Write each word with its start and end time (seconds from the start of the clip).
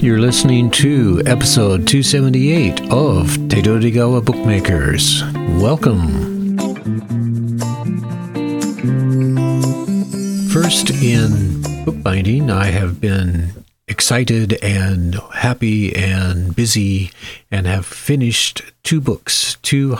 You're 0.00 0.20
listening 0.20 0.70
to 0.72 1.22
episode 1.26 1.88
278 1.88 2.82
of 2.92 3.26
Tedorigawa 3.48 4.24
Bookmakers. 4.24 5.24
Welcome. 5.60 6.56
First, 10.50 10.90
in 10.90 11.62
bookbinding, 11.84 12.48
I 12.48 12.66
have 12.66 13.00
been 13.00 13.64
excited 13.88 14.52
and 14.62 15.16
happy 15.34 15.94
and 15.96 16.54
busy 16.54 17.10
and 17.50 17.66
have 17.66 17.84
finished 17.84 18.62
two 18.84 19.00
books. 19.00 19.56
Two, 19.62 19.96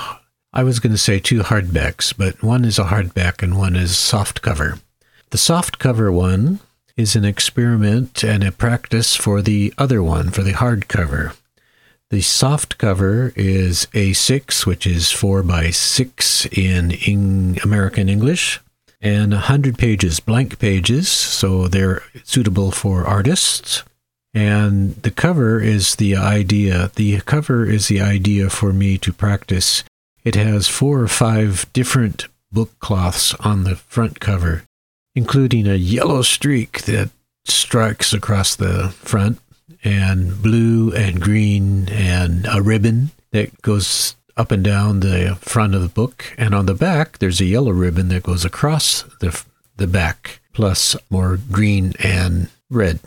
I 0.52 0.62
was 0.62 0.78
going 0.78 0.92
to 0.92 0.98
say 0.98 1.18
two 1.18 1.40
hardbacks, 1.40 2.14
but 2.16 2.40
one 2.40 2.64
is 2.64 2.78
a 2.78 2.84
hardback 2.84 3.42
and 3.42 3.58
one 3.58 3.74
is 3.74 3.98
soft 3.98 4.42
cover. 4.42 4.78
The 5.30 5.38
soft 5.38 5.80
cover 5.80 6.12
one 6.12 6.60
is 6.98 7.14
an 7.14 7.24
experiment 7.24 8.24
and 8.24 8.42
a 8.42 8.50
practice 8.50 9.14
for 9.14 9.40
the 9.40 9.72
other 9.78 10.02
one, 10.02 10.30
for 10.30 10.42
the 10.42 10.52
hardcover. 10.52 11.34
The 12.10 12.20
soft 12.20 12.76
cover 12.76 13.32
is 13.36 13.86
A6, 13.92 14.66
which 14.66 14.84
is 14.84 15.12
4 15.12 15.44
by 15.44 15.70
6 15.70 16.46
in, 16.46 16.90
in 16.90 17.58
American 17.62 18.08
English, 18.08 18.60
and 19.00 19.30
100 19.32 19.78
pages, 19.78 20.18
blank 20.18 20.58
pages, 20.58 21.08
so 21.08 21.68
they're 21.68 22.02
suitable 22.24 22.72
for 22.72 23.06
artists. 23.06 23.84
And 24.34 24.96
the 24.96 25.12
cover 25.12 25.60
is 25.60 25.96
the 25.96 26.16
idea. 26.16 26.90
The 26.96 27.20
cover 27.20 27.64
is 27.64 27.86
the 27.86 28.00
idea 28.00 28.50
for 28.50 28.72
me 28.72 28.98
to 28.98 29.12
practice. 29.12 29.84
It 30.24 30.34
has 30.34 30.66
four 30.66 31.00
or 31.00 31.08
five 31.08 31.72
different 31.72 32.26
book 32.50 32.76
cloths 32.80 33.34
on 33.34 33.62
the 33.62 33.76
front 33.76 34.18
cover 34.18 34.64
including 35.18 35.66
a 35.66 35.74
yellow 35.74 36.22
streak 36.22 36.82
that 36.82 37.10
strikes 37.44 38.12
across 38.12 38.54
the 38.54 38.88
front, 38.90 39.40
and 39.82 40.40
blue 40.40 40.92
and 40.94 41.20
green, 41.20 41.88
and 41.88 42.46
a 42.48 42.62
ribbon 42.62 43.10
that 43.32 43.60
goes 43.60 44.14
up 44.36 44.52
and 44.52 44.62
down 44.62 45.00
the 45.00 45.36
front 45.40 45.74
of 45.74 45.82
the 45.82 45.88
book. 45.88 46.24
And 46.38 46.54
on 46.54 46.66
the 46.66 46.74
back, 46.74 47.18
there's 47.18 47.40
a 47.40 47.46
yellow 47.46 47.72
ribbon 47.72 48.10
that 48.10 48.22
goes 48.22 48.44
across 48.44 49.02
the, 49.18 49.36
the 49.76 49.88
back, 49.88 50.38
plus 50.52 50.94
more 51.10 51.36
green 51.50 51.94
and 51.98 52.48
red. 52.70 53.00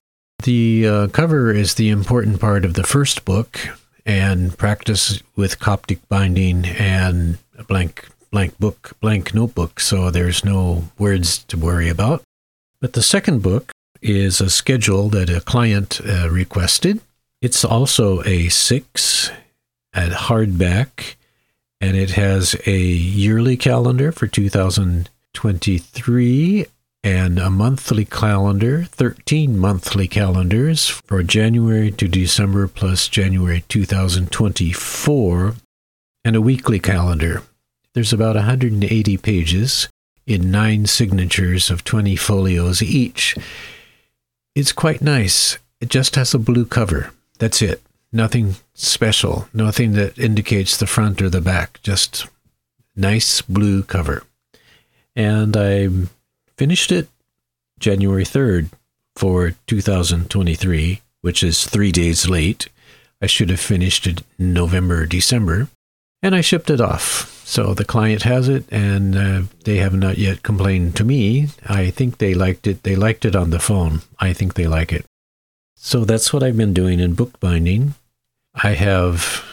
The 0.44 0.88
uh, 0.88 1.08
cover 1.08 1.53
is 1.53 1.75
the 1.75 1.90
important 1.90 2.42
part 2.42 2.66
of 2.66 2.73
the 2.73 2.84
first 2.84 3.23
book, 3.23 3.58
and 4.06 4.58
practice 4.58 5.23
with 5.38 5.59
Coptic 5.59 6.06
binding 6.09 6.66
and 6.66 7.38
a 7.58 7.64
blank 7.64 8.09
blank 8.32 8.58
book, 8.60 8.94
blank 9.02 9.34
notebook, 9.34 9.80
so 9.80 10.10
there's 10.10 10.46
no 10.46 10.90
words 10.98 11.44
to 11.46 11.58
worry 11.58 11.90
about. 11.90 12.22
But 12.80 12.94
the 12.94 13.02
second 13.02 13.42
book 13.42 13.72
is 14.02 14.42
a 14.42 14.50
schedule 14.50 15.10
that 15.10 15.30
a 15.30 15.42
client 15.42 16.00
uh, 16.08 16.30
requested. 16.30 17.02
It's 17.42 17.66
also 17.66 18.24
a 18.24 18.50
six 18.50 19.32
at 19.94 20.12
hardback, 20.12 21.16
and 21.80 21.96
it 21.98 22.12
has 22.12 22.56
a 22.66 22.78
yearly 22.78 23.58
calendar 23.58 24.12
for 24.12 24.28
2023 24.28 26.66
and 27.04 27.40
a 27.40 27.50
monthly 27.50 28.06
calendar, 28.06 28.84
13 28.84 29.58
monthly 29.58 30.08
calendars 30.08 30.88
for 30.88 31.24
January 31.24 31.90
to 31.92 32.08
December 32.08 32.68
plus 32.68 33.08
January 33.08 33.64
2024, 33.68 35.56
and 36.24 36.36
a 36.36 36.42
weekly 36.42 36.78
calendar. 36.80 37.42
There's 37.94 38.14
about 38.14 38.36
180 38.36 39.17
pages 39.17 39.89
in 40.25 40.52
nine 40.52 40.86
signatures 40.86 41.70
of 41.70 41.84
20 41.84 42.16
folios 42.16 42.81
each. 42.81 43.36
It's 44.56 44.72
quite 44.72 45.02
nice. 45.02 45.58
It 45.80 45.89
just 45.89 46.16
has 46.16 46.34
a 46.34 46.39
blue 46.39 46.66
cover. 46.66 47.12
That's 47.39 47.62
it. 47.62 47.81
Nothing 48.14 48.56
special. 48.73 49.47
Nothing 49.53 49.94
that 49.94 50.17
indicates 50.17 50.78
the 50.78 50.88
front 50.88 51.22
or 51.22 51.30
the 51.30 51.42
back. 51.42 51.81
Just 51.81 52.28
nice 52.95 53.42
blue 53.42 53.84
cover. 53.84 54.23
And 55.16 55.58
I 55.58 55.90
finished 56.56 56.91
it 56.91 57.09
January 57.79 58.23
3rd 58.23 58.69
for 59.16 59.56
2023, 59.68 61.02
which 61.22 61.44
is 61.44 61.66
three 61.66 61.91
days 61.91 62.29
late. 62.29 62.69
I 63.22 63.25
should 63.28 63.50
have 63.50 63.59
finished 63.59 64.08
it 64.08 64.23
November, 64.38 65.06
December. 65.06 65.68
And 66.24 66.36
I 66.36 66.42
shipped 66.42 66.70
it 66.70 66.82
off. 66.82 67.42
So 67.46 67.74
the 67.74 67.86
client 67.86 68.24
has 68.24 68.48
it, 68.48 68.66
and 68.72 69.16
uh, 69.18 69.42
they 69.66 69.78
have 69.78 69.94
not 69.94 70.18
yet 70.18 70.44
complained 70.44 70.96
to 70.98 71.04
me. 71.04 71.48
I 71.68 71.90
think 71.90 72.18
they 72.18 72.34
liked 72.34 72.68
it. 72.68 72.84
They 72.84 72.96
liked 72.96 73.26
it 73.26 73.36
on 73.36 73.50
the 73.50 73.59
phone. 73.59 74.02
I 74.20 74.32
think 74.32 74.54
they 74.54 74.68
like 74.68 74.94
it. 74.94 75.06
So 75.76 76.06
that's 76.06 76.32
what 76.32 76.44
I've 76.44 76.56
been 76.56 76.74
doing 76.74 77.00
in 77.00 77.16
bookbinding. 77.16 77.96
I 78.54 78.72
have 78.72 79.44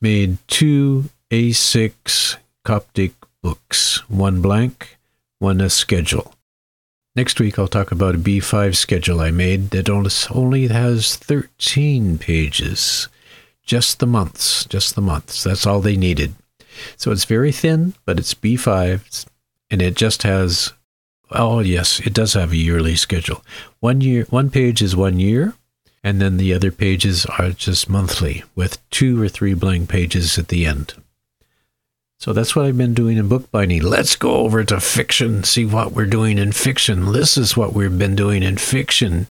made 0.00 0.38
two 0.46 1.08
A6 1.30 2.36
Coptic 2.64 3.14
books, 3.42 4.08
one 4.10 4.42
blank, 4.42 4.98
one 5.38 5.60
a 5.60 5.70
schedule. 5.70 6.34
Next 7.16 7.40
week, 7.40 7.58
I'll 7.58 7.66
talk 7.66 7.90
about 7.90 8.14
a 8.14 8.18
B5 8.18 8.76
schedule 8.76 9.20
I 9.20 9.30
made 9.30 9.70
that 9.70 9.88
only 9.88 10.68
has 10.68 11.16
13 11.16 12.18
pages. 12.18 13.08
Just 13.68 13.98
the 13.98 14.06
months, 14.06 14.64
just 14.64 14.94
the 14.94 15.02
months. 15.02 15.44
That's 15.44 15.66
all 15.66 15.82
they 15.82 15.94
needed. 15.94 16.34
So 16.96 17.12
it's 17.12 17.26
very 17.26 17.52
thin, 17.52 17.92
but 18.06 18.18
it's 18.18 18.32
B5 18.32 19.26
and 19.70 19.82
it 19.82 19.94
just 19.94 20.22
has 20.22 20.72
oh 21.30 21.60
yes, 21.60 22.00
it 22.00 22.14
does 22.14 22.32
have 22.32 22.52
a 22.52 22.56
yearly 22.56 22.96
schedule. 22.96 23.44
One 23.80 24.00
year 24.00 24.24
one 24.30 24.48
page 24.48 24.80
is 24.80 24.96
one 24.96 25.20
year 25.20 25.52
and 26.02 26.18
then 26.18 26.38
the 26.38 26.54
other 26.54 26.72
pages 26.72 27.26
are 27.26 27.50
just 27.50 27.90
monthly 27.90 28.42
with 28.54 28.78
two 28.88 29.22
or 29.22 29.28
three 29.28 29.52
blank 29.52 29.90
pages 29.90 30.38
at 30.38 30.48
the 30.48 30.64
end. 30.64 30.94
So 32.18 32.32
that's 32.32 32.56
what 32.56 32.64
I've 32.64 32.78
been 32.78 32.94
doing 32.94 33.18
in 33.18 33.28
bookbinding. 33.28 33.82
Let's 33.82 34.16
go 34.16 34.36
over 34.36 34.64
to 34.64 34.80
fiction, 34.80 35.44
see 35.44 35.66
what 35.66 35.92
we're 35.92 36.06
doing 36.06 36.38
in 36.38 36.52
fiction. 36.52 37.12
This 37.12 37.36
is 37.36 37.54
what 37.54 37.74
we've 37.74 37.98
been 37.98 38.16
doing 38.16 38.42
in 38.42 38.56
fiction. 38.56 39.28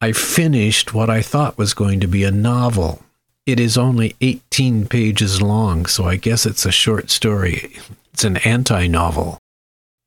I 0.00 0.12
finished 0.12 0.94
what 0.94 1.10
I 1.10 1.20
thought 1.20 1.58
was 1.58 1.74
going 1.74 1.98
to 1.98 2.06
be 2.06 2.22
a 2.22 2.30
novel. 2.30 3.02
It 3.44 3.58
is 3.58 3.76
only 3.76 4.14
18 4.20 4.86
pages 4.86 5.42
long, 5.42 5.86
so 5.86 6.04
I 6.04 6.14
guess 6.14 6.46
it's 6.46 6.64
a 6.64 6.70
short 6.70 7.10
story. 7.10 7.74
It's 8.12 8.22
an 8.22 8.36
anti 8.38 8.86
novel. 8.86 9.38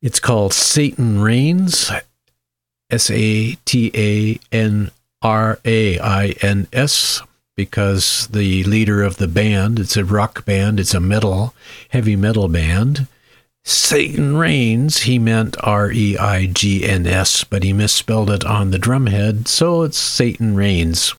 It's 0.01 0.21
called 0.21 0.53
Satan 0.53 1.19
Reigns, 1.19 1.91
S 2.89 3.11
A 3.11 3.55
T 3.65 3.91
A 3.93 4.39
N 4.55 4.89
R 5.21 5.59
A 5.65 5.99
I 5.99 6.35
N 6.41 6.67
S, 6.71 7.21
because 7.57 8.27
the 8.27 8.63
leader 8.63 9.03
of 9.03 9.17
the 9.17 9.27
band, 9.27 9.79
it's 9.79 9.97
a 9.97 10.05
rock 10.05 10.45
band, 10.45 10.79
it's 10.79 10.93
a 10.93 11.01
metal, 11.01 11.53
heavy 11.89 12.15
metal 12.15 12.47
band. 12.47 13.05
Satan 13.65 14.37
Reigns, 14.37 14.99
he 15.01 15.19
meant 15.19 15.57
R 15.61 15.91
E 15.91 16.17
I 16.17 16.45
G 16.45 16.85
N 16.85 17.05
S, 17.05 17.43
but 17.43 17.63
he 17.63 17.73
misspelled 17.73 18.29
it 18.29 18.45
on 18.45 18.71
the 18.71 18.79
drumhead, 18.79 19.49
so 19.49 19.81
it's 19.81 19.97
Satan 19.97 20.55
Reigns 20.55 21.13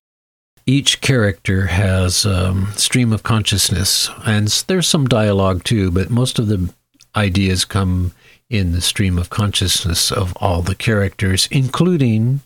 each 0.67 1.01
character 1.01 1.67
has 1.67 2.27
a 2.27 2.49
um, 2.49 2.73
stream 2.75 3.13
of 3.13 3.23
consciousness, 3.23 4.11
and 4.27 4.49
there's 4.67 4.89
some 4.89 5.07
dialogue 5.07 5.63
too, 5.63 5.93
but 5.93 6.11
most 6.11 6.39
of 6.39 6.49
the 6.49 6.73
ideas 7.15 7.65
come 7.65 8.13
in 8.51 8.73
the 8.73 8.81
stream 8.81 9.19
of 9.19 9.31
consciousness 9.31 10.11
of 10.11 10.37
all 10.37 10.63
the 10.63 10.75
characters, 10.75 11.49
including 11.51 12.41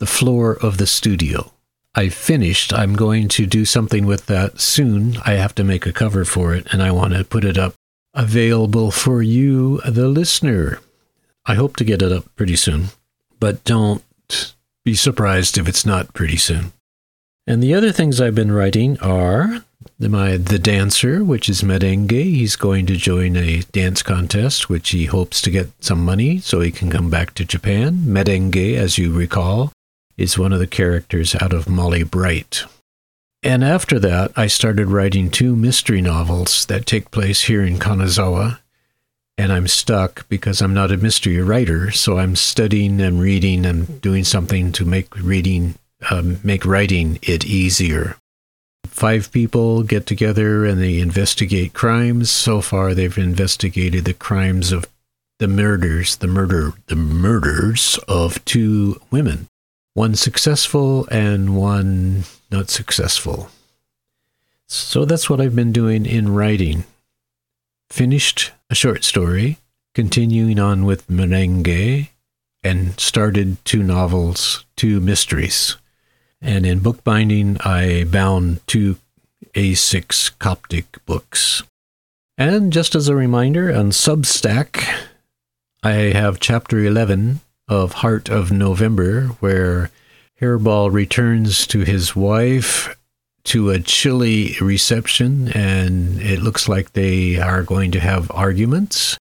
the 0.00 0.06
floor 0.06 0.56
of 0.60 0.78
the 0.78 0.86
studio. 0.86 1.52
I 1.94 2.08
finished. 2.08 2.72
I'm 2.72 2.94
going 2.94 3.28
to 3.28 3.46
do 3.46 3.64
something 3.64 4.06
with 4.06 4.26
that 4.26 4.60
soon. 4.60 5.18
I 5.24 5.32
have 5.32 5.54
to 5.56 5.64
make 5.64 5.86
a 5.86 5.92
cover 5.92 6.24
for 6.24 6.54
it, 6.54 6.66
and 6.72 6.82
I 6.82 6.90
want 6.90 7.12
to 7.12 7.24
put 7.24 7.44
it 7.44 7.58
up 7.58 7.74
available 8.14 8.90
for 8.90 9.22
you, 9.22 9.80
the 9.86 10.08
listener. 10.08 10.80
I 11.46 11.54
hope 11.54 11.76
to 11.76 11.84
get 11.84 12.02
it 12.02 12.12
up 12.12 12.24
pretty 12.34 12.56
soon, 12.56 12.88
but 13.38 13.62
don't 13.64 14.02
be 14.84 14.94
surprised 14.94 15.58
if 15.58 15.68
it's 15.68 15.86
not 15.86 16.14
pretty 16.14 16.36
soon. 16.36 16.72
And 17.46 17.62
the 17.62 17.74
other 17.74 17.90
things 17.90 18.20
I've 18.20 18.34
been 18.34 18.52
writing 18.52 18.98
are 19.00 19.64
my 19.98 20.36
the 20.36 20.58
dancer, 20.58 21.24
which 21.24 21.48
is 21.48 21.62
Merengue. 21.62 22.10
He's 22.10 22.56
going 22.56 22.86
to 22.86 22.96
join 22.96 23.36
a 23.36 23.62
dance 23.72 24.02
contest, 24.02 24.68
which 24.68 24.90
he 24.90 25.06
hopes 25.06 25.40
to 25.42 25.50
get 25.50 25.70
some 25.80 26.04
money 26.04 26.38
so 26.38 26.60
he 26.60 26.70
can 26.70 26.90
come 26.90 27.10
back 27.10 27.34
to 27.34 27.44
Japan. 27.44 28.02
Merengue, 28.06 28.76
as 28.76 28.98
you 28.98 29.12
recall, 29.12 29.72
is 30.16 30.38
one 30.38 30.52
of 30.52 30.58
the 30.58 30.66
characters 30.66 31.34
out 31.36 31.52
of 31.52 31.68
Molly 31.68 32.02
Bright. 32.02 32.64
And 33.42 33.64
after 33.64 33.98
that, 33.98 34.32
I 34.36 34.46
started 34.46 34.86
writing 34.86 35.30
two 35.30 35.56
mystery 35.56 36.00
novels 36.00 36.64
that 36.66 36.86
take 36.86 37.10
place 37.10 37.42
here 37.42 37.64
in 37.64 37.78
Kanazawa. 37.78 38.58
And 39.36 39.52
I'm 39.52 39.66
stuck 39.66 40.28
because 40.28 40.60
I'm 40.60 40.74
not 40.74 40.92
a 40.92 40.96
mystery 40.96 41.40
writer, 41.40 41.90
so 41.90 42.18
I'm 42.18 42.36
studying 42.36 43.00
and 43.00 43.20
reading 43.20 43.66
and 43.66 44.00
doing 44.00 44.24
something 44.24 44.70
to 44.72 44.84
make 44.84 45.16
reading 45.16 45.74
um, 46.12 46.38
make 46.44 46.66
writing 46.66 47.18
it 47.22 47.46
easier. 47.46 48.16
Five 48.86 49.32
people 49.32 49.82
get 49.82 50.04
together 50.06 50.66
and 50.66 50.78
they 50.80 51.00
investigate 51.00 51.72
crimes. 51.72 52.30
So 52.30 52.60
far, 52.60 52.92
they've 52.92 53.16
investigated 53.16 54.04
the 54.04 54.12
crimes 54.12 54.72
of 54.72 54.86
the 55.38 55.48
murders, 55.48 56.16
the 56.16 56.26
murder, 56.26 56.74
the 56.86 56.96
murders 56.96 57.98
of 58.06 58.44
two 58.44 59.00
women. 59.10 59.48
one 59.94 60.14
successful 60.14 61.06
and 61.10 61.56
one 61.56 62.24
not 62.50 62.70
successful. 62.70 63.50
So 64.68 65.04
that's 65.04 65.28
what 65.28 65.40
I've 65.40 65.56
been 65.56 65.72
doing 65.72 66.06
in 66.06 66.32
writing. 66.32 66.84
Finished 67.90 68.52
a 68.70 68.74
short 68.74 69.04
story, 69.04 69.58
continuing 69.94 70.58
on 70.58 70.86
with 70.86 71.06
merengue, 71.08 72.08
and 72.62 72.98
started 72.98 73.62
two 73.64 73.82
novels, 73.82 74.64
two 74.76 75.00
mysteries. 75.00 75.76
And 76.42 76.66
in 76.66 76.80
bookbinding, 76.80 77.58
I 77.60 78.04
bound 78.04 78.66
two 78.66 78.96
A6 79.54 80.32
Coptic 80.40 80.98
books. 81.06 81.62
And 82.36 82.72
just 82.72 82.96
as 82.96 83.08
a 83.08 83.14
reminder, 83.14 83.72
on 83.72 83.90
Substack, 83.90 84.84
I 85.84 85.92
have 85.92 86.40
chapter 86.40 86.80
11 86.80 87.40
of 87.68 87.92
Heart 87.92 88.28
of 88.28 88.50
November, 88.50 89.28
where 89.38 89.90
Hairball 90.40 90.92
returns 90.92 91.66
to 91.68 91.80
his 91.80 92.16
wife 92.16 92.96
to 93.44 93.70
a 93.70 93.78
chilly 93.78 94.56
reception, 94.60 95.48
and 95.52 96.20
it 96.20 96.40
looks 96.40 96.68
like 96.68 96.92
they 96.92 97.38
are 97.38 97.62
going 97.62 97.92
to 97.92 98.00
have 98.00 98.30
arguments. 98.32 99.16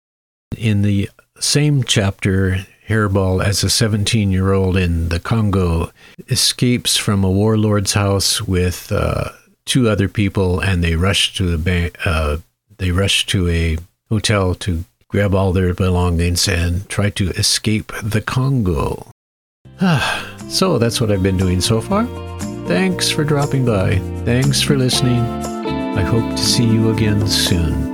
In 0.57 0.83
the 0.83 1.09
same 1.39 1.83
chapter, 1.83 2.67
Hairball, 2.89 3.45
as 3.45 3.65
a 3.65 3.71
17 3.71 4.31
year 4.31 4.53
old 4.53 4.77
in 4.77 5.09
the 5.09 5.21
Congo, 5.21 5.91
escapes 6.29 6.97
from 6.97 7.25
a 7.25 7.31
warlord's 7.31 7.95
house 7.95 8.41
with 8.43 8.93
uh, 8.93 9.31
two 9.65 9.89
other 9.89 10.09
people, 10.09 10.61
and 10.61 10.83
they 10.83 10.95
rush 10.97 11.35
to 11.35 11.57
the 11.57 11.91
uh, 12.05 12.39
they 12.79 12.91
rush 12.91 13.27
to 13.27 13.49
a 13.49 13.79
hotel 14.09 14.55
to 14.55 14.85
grab 15.09 15.35
all 15.35 15.53
their 15.53 15.75
belongings 15.75 16.49
and 16.49 16.89
try 16.89 17.11
to 17.11 17.31
escape 17.31 17.93
the 18.03 18.21
Congo. 18.21 19.11
so 20.49 20.79
that's 20.79 21.01
what 21.01 21.11
I've 21.11 21.23
been 21.23 21.37
doing 21.37 21.61
so 21.61 21.81
far. 21.81 22.07
Thanks 22.67 23.11
for 23.11 23.25
dropping 23.25 23.65
by. 23.65 23.99
Thanks 24.25 24.61
for 24.61 24.77
listening. 24.77 25.21
I 25.21 26.03
hope 26.03 26.31
to 26.37 26.45
see 26.45 26.65
you 26.65 26.91
again 26.91 27.27
soon. 27.27 27.86